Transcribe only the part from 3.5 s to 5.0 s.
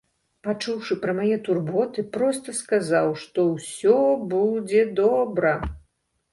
ўсё будзе